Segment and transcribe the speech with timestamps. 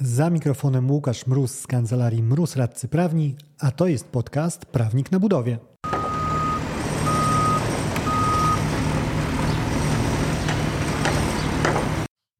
[0.00, 5.20] Za mikrofonem Łukasz Mróz z kancelarii Mróz Radcy Prawni, a to jest podcast Prawnik na
[5.20, 5.58] budowie.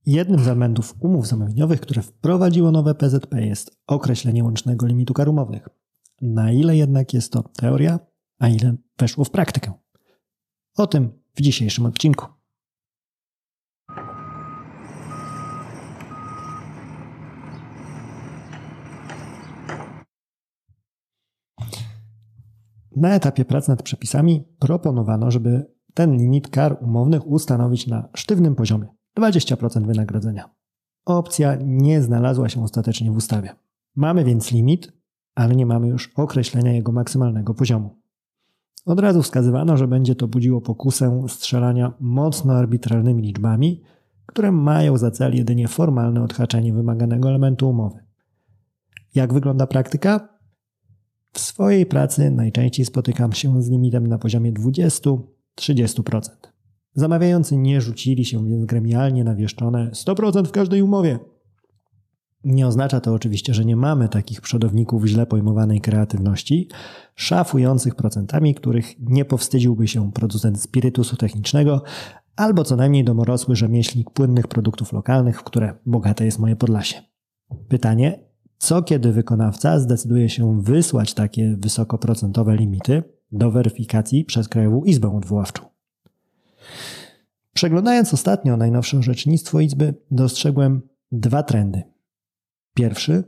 [0.06, 5.68] Jednym z elementów umów zamówieniowych, które wprowadziło nowe PZP jest określenie łącznego limitu kar umownych.
[6.20, 7.98] Na ile jednak jest to teoria,
[8.38, 9.72] a ile weszło w praktykę?
[10.76, 12.35] O tym w dzisiejszym odcinku.
[22.96, 28.86] Na etapie prac nad przepisami proponowano, żeby ten limit kar umownych ustanowić na sztywnym poziomie
[29.18, 30.50] 20% wynagrodzenia.
[31.04, 33.54] Opcja nie znalazła się ostatecznie w ustawie.
[33.96, 34.92] Mamy więc limit,
[35.34, 37.96] ale nie mamy już określenia jego maksymalnego poziomu.
[38.86, 43.82] Od razu wskazywano, że będzie to budziło pokusę strzelania mocno arbitralnymi liczbami,
[44.26, 48.04] które mają za cel jedynie formalne odhaczenie wymaganego elementu umowy.
[49.14, 50.35] Jak wygląda praktyka?
[51.36, 56.20] W swojej pracy najczęściej spotykam się z limitem na poziomie 20-30%.
[56.94, 61.18] Zamawiający nie rzucili się więc gremialnie na wieszczone 100% w każdej umowie.
[62.44, 66.68] Nie oznacza to oczywiście, że nie mamy takich przodowników źle pojmowanej kreatywności,
[67.14, 71.82] szafujących procentami, których nie powstydziłby się producent spirytusu technicznego
[72.36, 77.02] albo co najmniej domorosły rzemieślnik płynnych produktów lokalnych, w które bogate jest moje Podlasie.
[77.68, 78.25] Pytanie,
[78.58, 85.62] co kiedy wykonawca zdecyduje się wysłać takie wysokoprocentowe limity do weryfikacji przez Krajową Izbę Odwoławczą.
[87.52, 91.82] Przeglądając ostatnio najnowsze orzecznictwo Izby, dostrzegłem dwa trendy.
[92.74, 93.24] Pierwszy,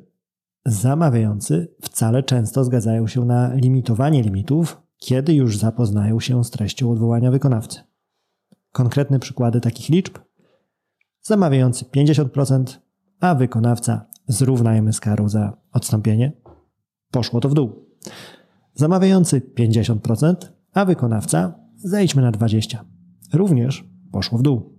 [0.66, 7.30] zamawiający wcale często zgadzają się na limitowanie limitów, kiedy już zapoznają się z treścią odwołania
[7.30, 7.80] wykonawcy.
[8.72, 10.18] Konkretne przykłady takich liczb:
[11.22, 12.78] zamawiający 50%,
[13.20, 16.32] a wykonawca zrównajmy z karą za odstąpienie,
[17.10, 17.88] poszło to w dół.
[18.74, 20.34] Zamawiający 50%,
[20.72, 22.76] a wykonawca zejdźmy na 20%.
[23.32, 24.78] Również poszło w dół.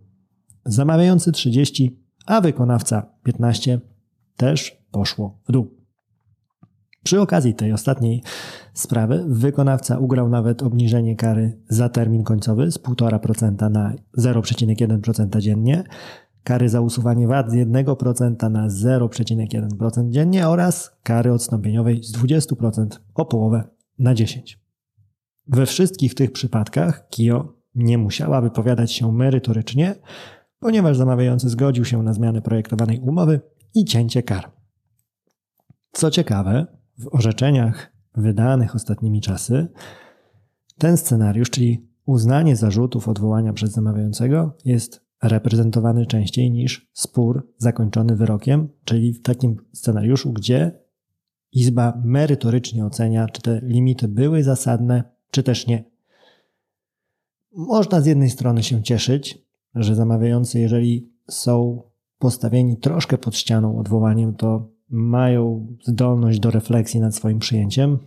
[0.66, 1.92] Zamawiający 30%,
[2.26, 3.80] a wykonawca 15%
[4.38, 5.80] też poszło w dół.
[7.04, 8.24] Przy okazji tej ostatniej
[8.74, 15.84] sprawy wykonawca ugrał nawet obniżenie kary za termin końcowy z 1,5% na 0,1% dziennie,
[16.44, 23.26] kary za usuwanie VAT z 1% na 0,1% dziennie oraz kary odstąpieniowej z 20% o
[23.26, 23.64] połowę
[24.00, 24.40] na 10%.
[25.48, 29.96] We wszystkich tych przypadkach KIO nie musiała wypowiadać się merytorycznie,
[30.60, 33.42] ponieważ zamawiający zgodził się na zmianę projektowanej umowy
[33.76, 34.52] i cięcie kar.
[35.92, 36.68] Co ciekawe,
[36.98, 39.68] w orzeczeniach wydanych ostatnimi czasy,
[40.78, 48.70] ten scenariusz, czyli uznanie zarzutów odwołania przez zamawiającego, jest reprezentowany częściej niż spór zakończony wyrokiem,
[48.84, 50.72] czyli w takim scenariuszu, gdzie
[51.52, 55.84] Izba merytorycznie ocenia, czy te limity były zasadne, czy też nie.
[57.56, 61.84] Można z jednej strony się cieszyć, że zamawiający, jeżeli są
[62.20, 68.00] postawieni troszkę pod ścianą odwołaniem, to mają zdolność do refleksji nad swoim przyjęciem,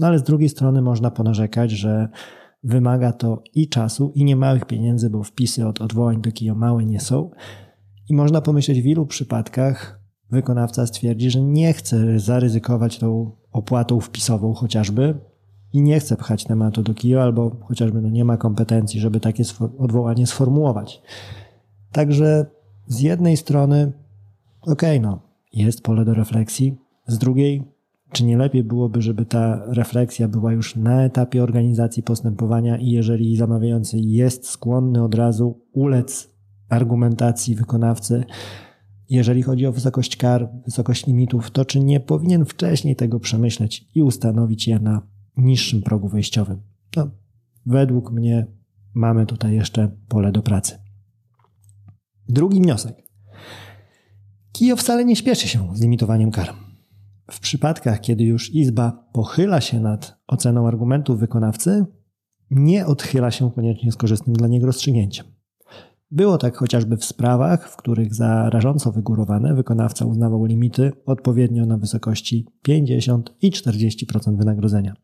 [0.00, 2.08] no ale z drugiej strony można ponarzekać, że
[2.64, 7.00] Wymaga to i czasu, i niemałych pieniędzy, bo wpisy od odwołań do KIO małe nie
[7.00, 7.30] są.
[8.08, 10.00] I można pomyśleć, w ilu przypadkach
[10.30, 15.18] wykonawca stwierdzi, że nie chce zaryzykować tą opłatą wpisową chociażby
[15.72, 19.44] i nie chce pchać tematu do KIO, albo chociażby no nie ma kompetencji, żeby takie
[19.78, 21.02] odwołanie sformułować.
[21.92, 22.46] Także
[22.86, 23.92] z jednej strony,
[24.60, 25.20] okej, okay, no,
[25.52, 27.71] jest pole do refleksji, z drugiej
[28.12, 33.36] czy nie lepiej byłoby, żeby ta refleksja była już na etapie organizacji postępowania i jeżeli
[33.36, 36.34] zamawiający jest skłonny od razu ulec
[36.68, 38.24] argumentacji wykonawcy,
[39.08, 44.02] jeżeli chodzi o wysokość kar, wysokość limitów, to czy nie powinien wcześniej tego przemyśleć i
[44.02, 45.02] ustanowić je na
[45.36, 46.62] niższym progu wejściowym?
[46.96, 47.10] No,
[47.66, 48.46] według mnie
[48.94, 50.78] mamy tutaj jeszcze pole do pracy.
[52.28, 52.96] Drugi wniosek.
[54.52, 56.71] Kijo wcale nie śpieszy się z limitowaniem kar.
[57.30, 61.86] W przypadkach, kiedy już Izba pochyla się nad oceną argumentów wykonawcy,
[62.50, 65.26] nie odchyla się koniecznie z korzystnym dla niego rozstrzygnięciem.
[66.10, 71.78] Było tak chociażby w sprawach, w których za rażąco wygórowane wykonawca uznawał limity odpowiednio na
[71.78, 74.94] wysokości 50 i 40% wynagrodzenia.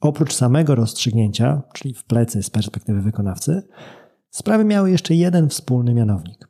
[0.00, 3.62] Oprócz samego rozstrzygnięcia, czyli w plecy z perspektywy wykonawcy,
[4.30, 6.48] sprawy miały jeszcze jeden wspólny mianownik.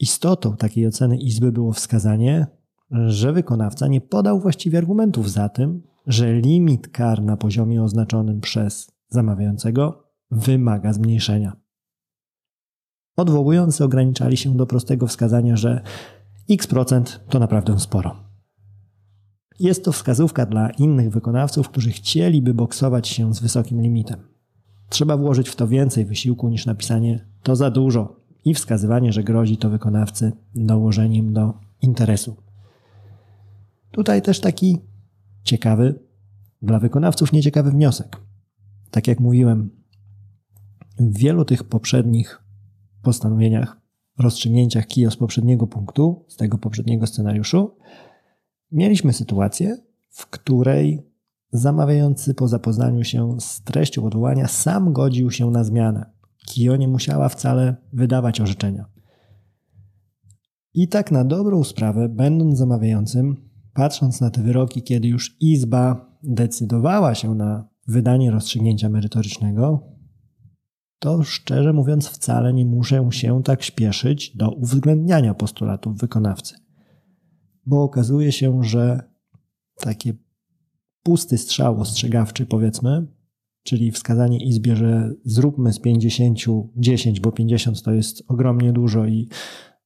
[0.00, 2.46] Istotą takiej oceny Izby było wskazanie,
[2.90, 8.90] że wykonawca nie podał właściwie argumentów za tym, że limit kar na poziomie oznaczonym przez
[9.08, 11.56] zamawiającego wymaga zmniejszenia.
[13.16, 15.82] Odwołujący ograniczali się do prostego wskazania, że
[16.50, 18.16] x procent to naprawdę sporo.
[19.60, 24.20] Jest to wskazówka dla innych wykonawców, którzy chcieliby boksować się z wysokim limitem.
[24.88, 29.56] Trzeba włożyć w to więcej wysiłku niż napisanie to za dużo i wskazywanie, że grozi
[29.56, 32.47] to wykonawcy dołożeniem do interesu.
[33.98, 34.78] Tutaj też taki
[35.42, 36.00] ciekawy,
[36.62, 38.16] dla wykonawców nieciekawy wniosek.
[38.90, 39.70] Tak jak mówiłem,
[40.98, 42.42] w wielu tych poprzednich
[43.02, 43.80] postanowieniach,
[44.18, 47.76] rozstrzygnięciach KIO z poprzedniego punktu, z tego poprzedniego scenariuszu,
[48.72, 49.76] mieliśmy sytuację,
[50.10, 51.02] w której
[51.52, 56.12] zamawiający po zapoznaniu się z treścią odwołania sam godził się na zmianę.
[56.46, 58.84] KIO nie musiała wcale wydawać orzeczenia.
[60.74, 63.47] I tak na dobrą sprawę, będąc zamawiającym,
[63.78, 69.82] patrząc na te wyroki, kiedy już Izba decydowała się na wydanie rozstrzygnięcia merytorycznego,
[70.98, 76.54] to szczerze mówiąc wcale nie muszę się tak śpieszyć do uwzględniania postulatów wykonawcy.
[77.66, 79.00] Bo okazuje się, że
[79.80, 80.14] takie
[81.02, 83.06] pusty strzał ostrzegawczy, powiedzmy,
[83.62, 86.38] czyli wskazanie Izbie, że zróbmy z 50
[86.76, 89.28] 10, bo 50 to jest ogromnie dużo i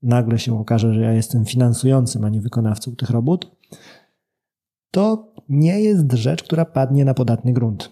[0.03, 3.57] nagle się okaże, że ja jestem finansującym, a nie wykonawcą tych robót,
[4.91, 7.91] to nie jest rzecz, która padnie na podatny grunt.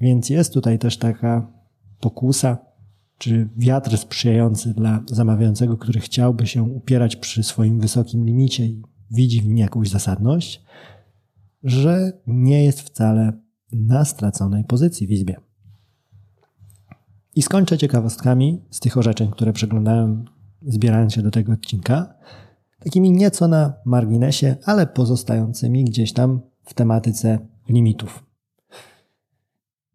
[0.00, 1.52] Więc jest tutaj też taka
[2.00, 2.58] pokusa,
[3.18, 9.40] czy wiatr sprzyjający dla zamawiającego, który chciałby się upierać przy swoim wysokim limicie i widzi
[9.40, 10.62] w nim jakąś zasadność,
[11.62, 13.32] że nie jest wcale
[13.72, 15.36] na straconej pozycji w izbie.
[17.34, 20.24] I skończę ciekawostkami z tych orzeczeń, które przeglądałem,
[20.62, 22.14] zbierając się do tego odcinka,
[22.84, 27.38] takimi nieco na marginesie, ale pozostającymi gdzieś tam w tematyce
[27.68, 28.24] limitów.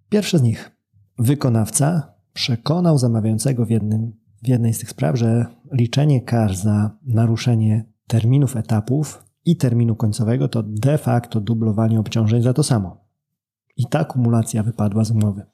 [0.10, 0.72] Pierwszy z nich.
[1.20, 4.12] Wykonawca przekonał zamawiającego w, jednym,
[4.44, 10.48] w jednej z tych spraw, że liczenie kar za naruszenie terminów etapów i terminu końcowego
[10.48, 13.04] to de facto dublowanie obciążeń za to samo.
[13.78, 15.46] I ta kumulacja wypadła z umowy.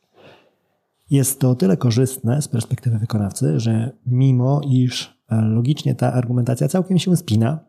[1.09, 6.67] Jest to o tyle korzystne z perspektywy wykonawcy, że mimo iż e, logicznie ta argumentacja
[6.67, 7.59] całkiem się spina,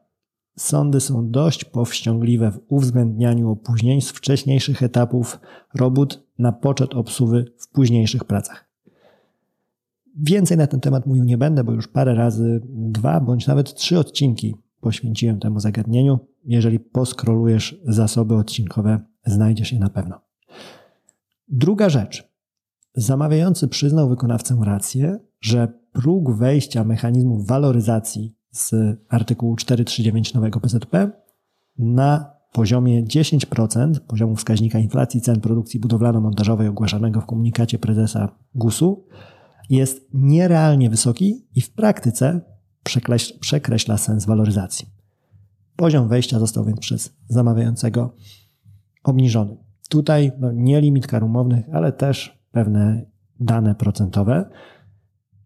[0.56, 5.40] sądy są dość powściągliwe w uwzględnianiu opóźnień z wcześniejszych etapów
[5.74, 8.70] robót na poczet obsuwy w późniejszych pracach.
[10.16, 13.98] Więcej na ten temat mówił nie będę, bo już parę razy dwa bądź nawet trzy
[13.98, 16.18] odcinki poświęciłem temu zagadnieniu.
[16.44, 20.20] Jeżeli poskrolujesz zasoby odcinkowe, znajdziesz je na pewno.
[21.48, 22.29] Druga rzecz.
[22.94, 28.74] Zamawiający przyznał wykonawcę rację, że próg wejścia mechanizmu waloryzacji z
[29.08, 31.10] artykułu 439 nowego PZP
[31.78, 39.06] na poziomie 10% poziomu wskaźnika inflacji cen produkcji budowlano-montażowej ogłaszanego w komunikacie prezesa GUS-u
[39.70, 42.40] jest nierealnie wysoki i w praktyce
[43.40, 44.88] przekreśla sens waloryzacji.
[45.76, 48.14] Poziom wejścia został więc przez zamawiającego
[49.04, 49.56] obniżony.
[49.88, 53.06] Tutaj no, nie limit kar umownych, ale też pewne
[53.40, 54.50] dane procentowe.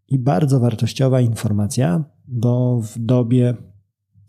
[0.09, 3.55] I bardzo wartościowa informacja, bo w dobie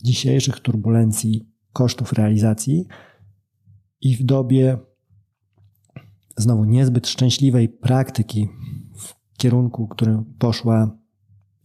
[0.04, 2.88] dzisiejszych turbulencji kosztów realizacji
[4.02, 4.78] i w dobie
[6.38, 8.48] znowu niezbyt szczęśliwej praktyki
[8.98, 10.98] w kierunku, którym poszła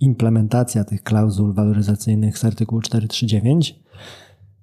[0.01, 3.81] implementacja tych klauzul waloryzacyjnych z artykułu 439,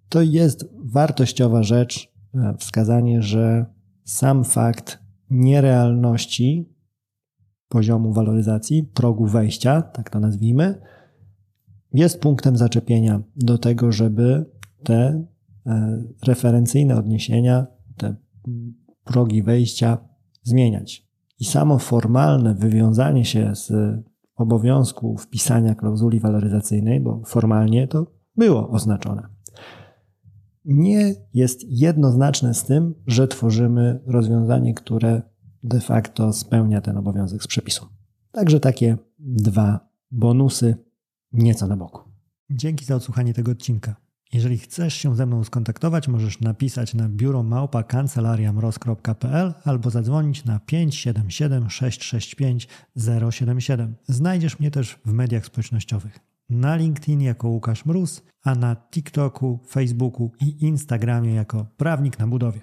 [0.09, 3.65] to jest wartościowa rzecz e, wskazanie, że
[4.03, 6.77] sam fakt nierealności
[7.67, 10.81] poziomu waloryzacji, progu wejścia, tak to nazwijmy,
[11.93, 14.45] jest punktem zaczepienia do tego, żeby
[14.83, 15.25] te
[15.65, 17.67] e, referencyjne odniesienia,
[17.97, 18.15] te
[19.03, 19.97] progi wejścia
[20.43, 21.07] zmieniać.
[21.39, 23.71] I samo formalne wywiązanie się z
[24.35, 29.27] obowiązku wpisania klauzuli waloryzacyjnej, bo formalnie to było oznaczone,
[30.67, 35.21] nie jest jednoznaczne z tym, że tworzymy rozwiązanie, które
[35.63, 37.87] de facto spełnia ten obowiązek z przepisu.
[38.31, 40.75] Także takie dwa bonusy,
[41.31, 42.01] nieco na boku.
[42.49, 43.95] Dzięki za odsłuchanie tego odcinka.
[44.33, 47.83] Jeżeli chcesz się ze mną skontaktować, możesz napisać na biuro małpa
[49.63, 52.67] albo zadzwonić na 577 665
[53.29, 53.95] 077.
[54.07, 56.19] Znajdziesz mnie też w mediach społecznościowych.
[56.49, 62.61] Na LinkedIn jako Łukasz Mróz, a na TikToku, Facebooku i Instagramie jako Prawnik na Budowie.